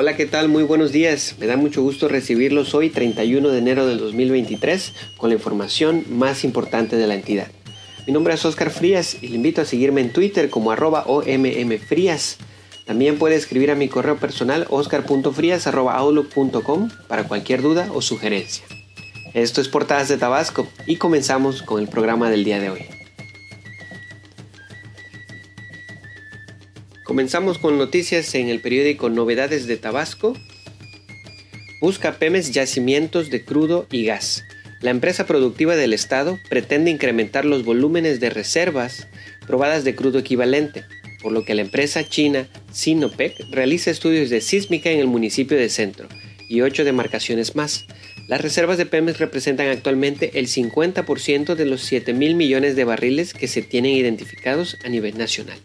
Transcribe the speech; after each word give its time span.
Hola, 0.00 0.14
¿qué 0.14 0.26
tal? 0.26 0.48
Muy 0.48 0.62
buenos 0.62 0.92
días. 0.92 1.34
Me 1.40 1.48
da 1.48 1.56
mucho 1.56 1.82
gusto 1.82 2.06
recibirlos 2.06 2.72
hoy, 2.72 2.88
31 2.88 3.48
de 3.48 3.58
enero 3.58 3.84
del 3.84 3.98
2023, 3.98 4.92
con 5.16 5.30
la 5.30 5.34
información 5.34 6.04
más 6.08 6.44
importante 6.44 6.94
de 6.94 7.08
la 7.08 7.16
entidad. 7.16 7.48
Mi 8.06 8.12
nombre 8.12 8.32
es 8.32 8.44
Oscar 8.44 8.70
Frías 8.70 9.16
y 9.20 9.26
le 9.26 9.34
invito 9.34 9.60
a 9.60 9.64
seguirme 9.64 10.00
en 10.00 10.12
Twitter 10.12 10.50
como 10.50 10.70
arroba 10.70 11.02
ommfrías. 11.08 12.36
También 12.86 13.18
puede 13.18 13.34
escribir 13.34 13.72
a 13.72 13.74
mi 13.74 13.88
correo 13.88 14.18
personal 14.18 14.68
oscar.frias.outlook.com 14.70 16.90
para 17.08 17.24
cualquier 17.24 17.60
duda 17.60 17.90
o 17.92 18.00
sugerencia. 18.00 18.64
Esto 19.34 19.60
es 19.60 19.66
Portadas 19.66 20.06
de 20.06 20.16
Tabasco 20.16 20.68
y 20.86 20.94
comenzamos 20.94 21.62
con 21.62 21.80
el 21.80 21.88
programa 21.88 22.30
del 22.30 22.44
día 22.44 22.60
de 22.60 22.70
hoy. 22.70 22.97
Comenzamos 27.08 27.56
con 27.56 27.78
noticias 27.78 28.34
en 28.34 28.50
el 28.50 28.60
periódico 28.60 29.08
Novedades 29.08 29.66
de 29.66 29.78
Tabasco. 29.78 30.36
Busca 31.80 32.18
Pemes 32.18 32.52
yacimientos 32.52 33.30
de 33.30 33.46
crudo 33.46 33.86
y 33.90 34.04
gas. 34.04 34.44
La 34.82 34.90
empresa 34.90 35.26
productiva 35.26 35.74
del 35.74 35.94
Estado 35.94 36.38
pretende 36.50 36.90
incrementar 36.90 37.46
los 37.46 37.64
volúmenes 37.64 38.20
de 38.20 38.28
reservas 38.28 39.08
probadas 39.46 39.84
de 39.84 39.94
crudo 39.94 40.18
equivalente, 40.18 40.84
por 41.22 41.32
lo 41.32 41.46
que 41.46 41.54
la 41.54 41.62
empresa 41.62 42.06
china 42.06 42.46
Sinopec 42.72 43.32
realiza 43.52 43.90
estudios 43.90 44.28
de 44.28 44.42
sísmica 44.42 44.90
en 44.90 44.98
el 44.98 45.06
municipio 45.06 45.56
de 45.56 45.70
Centro 45.70 46.08
y 46.46 46.60
ocho 46.60 46.84
demarcaciones 46.84 47.56
más. 47.56 47.86
Las 48.28 48.42
reservas 48.42 48.76
de 48.76 48.84
Pemex 48.84 49.18
representan 49.18 49.68
actualmente 49.68 50.38
el 50.38 50.46
50% 50.46 51.54
de 51.54 51.64
los 51.64 51.80
7 51.80 52.12
mil 52.12 52.34
millones 52.34 52.76
de 52.76 52.84
barriles 52.84 53.32
que 53.32 53.48
se 53.48 53.62
tienen 53.62 53.92
identificados 53.92 54.76
a 54.84 54.90
nivel 54.90 55.16
nacional. 55.16 55.58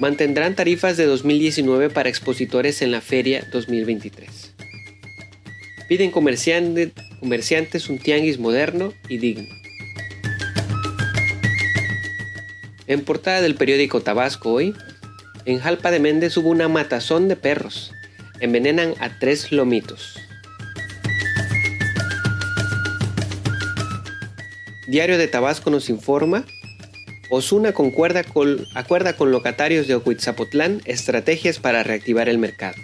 Mantendrán 0.00 0.56
tarifas 0.56 0.96
de 0.96 1.06
2019 1.06 1.90
para 1.90 2.08
expositores 2.08 2.82
en 2.82 2.90
la 2.90 3.00
feria 3.00 3.46
2023 3.52 4.54
piden 5.90 6.12
comerciantes 6.12 7.88
un 7.88 7.98
tianguis 7.98 8.38
moderno 8.38 8.94
y 9.08 9.18
digno. 9.18 9.48
En 12.86 13.00
portada 13.04 13.40
del 13.40 13.56
periódico 13.56 14.00
Tabasco 14.00 14.52
hoy, 14.52 14.72
en 15.46 15.58
Jalpa 15.58 15.90
de 15.90 15.98
Méndez 15.98 16.36
hubo 16.36 16.48
una 16.48 16.68
matazón 16.68 17.26
de 17.26 17.34
perros. 17.34 17.90
Envenenan 18.38 18.94
a 19.00 19.18
tres 19.18 19.50
lomitos. 19.50 20.16
Diario 24.86 25.18
de 25.18 25.26
Tabasco 25.26 25.70
nos 25.70 25.90
informa, 25.90 26.44
Osuna 27.32 27.68
acuerda 27.68 29.12
con 29.14 29.30
locatarios 29.30 29.86
de 29.86 29.94
Ocuitzapotlán 29.94 30.82
estrategias 30.84 31.60
para 31.60 31.84
reactivar 31.84 32.28
el 32.28 32.38
mercado. 32.38 32.74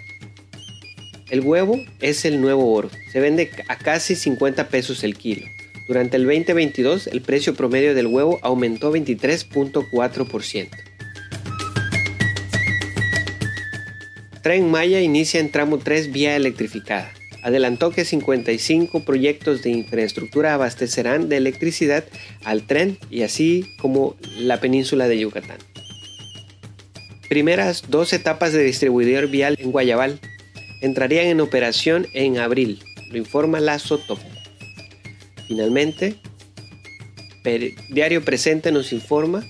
El 1.29 1.41
huevo 1.41 1.83
es 1.99 2.23
el 2.23 2.39
nuevo 2.39 2.73
oro. 2.73 2.89
Se 3.11 3.19
vende 3.19 3.51
a 3.67 3.77
casi 3.77 4.15
50 4.15 4.69
pesos 4.69 5.03
el 5.03 5.17
kilo. 5.17 5.45
Durante 5.89 6.15
el 6.15 6.23
2022 6.23 7.07
el 7.07 7.21
precio 7.21 7.55
promedio 7.55 7.93
del 7.93 8.07
huevo 8.07 8.39
aumentó 8.41 8.93
23.4%. 8.93 10.69
Tren 14.41 14.71
Maya 14.71 15.01
inicia 15.01 15.41
en 15.41 15.51
tramo 15.51 15.79
3 15.79 16.13
vía 16.13 16.37
electrificada. 16.37 17.11
Adelantó 17.43 17.91
que 17.91 18.05
55 18.05 19.03
proyectos 19.03 19.61
de 19.61 19.69
infraestructura 19.69 20.53
abastecerán 20.53 21.29
de 21.29 21.37
electricidad 21.37 22.05
al 22.43 22.63
tren 22.63 22.97
y 23.09 23.21
así 23.21 23.65
como 23.79 24.15
la 24.37 24.59
península 24.59 25.07
de 25.07 25.19
Yucatán. 25.19 25.57
Primeras 27.29 27.83
dos 27.89 28.13
etapas 28.13 28.53
de 28.53 28.63
distribuidor 28.63 29.27
vial 29.27 29.57
en 29.59 29.71
Guayabal 29.71 30.19
entrarían 30.81 31.27
en 31.27 31.41
operación 31.41 32.07
en 32.13 32.37
abril, 32.37 32.79
lo 33.11 33.17
informa 33.17 33.59
Lazo 33.59 33.97
Top. 33.97 34.19
Finalmente, 35.47 36.15
Diario 37.89 38.23
Presente 38.25 38.71
nos 38.71 38.91
informa, 38.91 39.45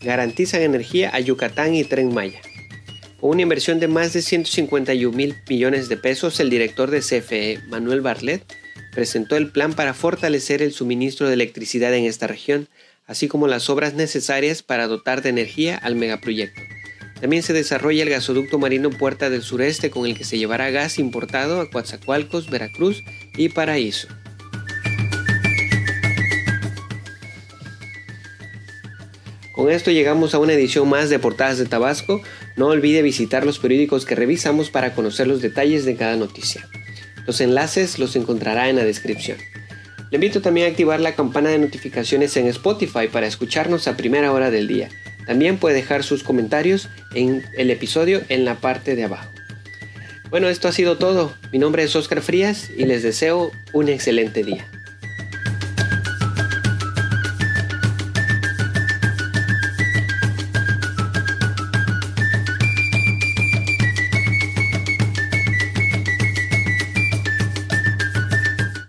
garantizan 0.00 0.62
energía 0.62 1.10
a 1.14 1.20
Yucatán 1.20 1.74
y 1.74 1.84
Tren 1.84 2.12
Maya. 2.12 2.40
Con 3.20 3.30
una 3.30 3.42
inversión 3.42 3.80
de 3.80 3.88
más 3.88 4.14
de 4.14 4.22
151 4.22 5.14
mil 5.14 5.36
millones 5.46 5.90
de 5.90 5.98
pesos, 5.98 6.40
el 6.40 6.48
director 6.48 6.90
de 6.90 7.00
CFE, 7.00 7.60
Manuel 7.68 8.00
Barlet, 8.00 8.42
presentó 8.92 9.36
el 9.36 9.52
plan 9.52 9.74
para 9.74 9.92
fortalecer 9.92 10.62
el 10.62 10.72
suministro 10.72 11.28
de 11.28 11.34
electricidad 11.34 11.92
en 11.92 12.06
esta 12.06 12.26
región, 12.26 12.66
así 13.06 13.28
como 13.28 13.46
las 13.46 13.68
obras 13.68 13.92
necesarias 13.92 14.62
para 14.62 14.86
dotar 14.86 15.20
de 15.20 15.28
energía 15.28 15.76
al 15.76 15.96
megaproyecto. 15.96 16.62
También 17.20 17.42
se 17.42 17.52
desarrolla 17.52 18.02
el 18.02 18.08
gasoducto 18.08 18.58
marino 18.58 18.88
Puerta 18.88 19.28
del 19.28 19.42
Sureste 19.42 19.90
con 19.90 20.06
el 20.06 20.16
que 20.16 20.24
se 20.24 20.38
llevará 20.38 20.70
gas 20.70 20.98
importado 20.98 21.60
a 21.60 21.68
Coatzacoalcos, 21.68 22.48
Veracruz 22.48 23.04
y 23.36 23.50
Paraíso. 23.50 24.08
Con 29.60 29.70
esto 29.70 29.90
llegamos 29.90 30.34
a 30.34 30.38
una 30.38 30.54
edición 30.54 30.88
más 30.88 31.10
de 31.10 31.18
Portadas 31.18 31.58
de 31.58 31.66
Tabasco. 31.66 32.22
No 32.56 32.68
olvide 32.68 33.02
visitar 33.02 33.44
los 33.44 33.58
periódicos 33.58 34.06
que 34.06 34.14
revisamos 34.14 34.70
para 34.70 34.94
conocer 34.94 35.26
los 35.26 35.42
detalles 35.42 35.84
de 35.84 35.96
cada 35.96 36.16
noticia. 36.16 36.66
Los 37.26 37.42
enlaces 37.42 37.98
los 37.98 38.16
encontrará 38.16 38.70
en 38.70 38.76
la 38.76 38.84
descripción. 38.84 39.36
Le 40.10 40.16
invito 40.16 40.40
también 40.40 40.66
a 40.66 40.70
activar 40.70 40.98
la 41.00 41.14
campana 41.14 41.50
de 41.50 41.58
notificaciones 41.58 42.38
en 42.38 42.46
Spotify 42.46 43.08
para 43.12 43.26
escucharnos 43.26 43.86
a 43.86 43.98
primera 43.98 44.32
hora 44.32 44.50
del 44.50 44.66
día. 44.66 44.88
También 45.26 45.58
puede 45.58 45.74
dejar 45.74 46.04
sus 46.04 46.22
comentarios 46.22 46.88
en 47.14 47.44
el 47.54 47.70
episodio 47.70 48.22
en 48.30 48.46
la 48.46 48.54
parte 48.54 48.96
de 48.96 49.04
abajo. 49.04 49.30
Bueno, 50.30 50.48
esto 50.48 50.68
ha 50.68 50.72
sido 50.72 50.96
todo. 50.96 51.34
Mi 51.52 51.58
nombre 51.58 51.82
es 51.82 51.94
Oscar 51.94 52.22
Frías 52.22 52.70
y 52.74 52.86
les 52.86 53.02
deseo 53.02 53.52
un 53.74 53.90
excelente 53.90 54.42
día. 54.42 54.66